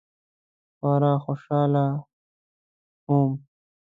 خورا 0.77 1.13
خوشحاله 1.23 1.85
وم. 3.07 3.31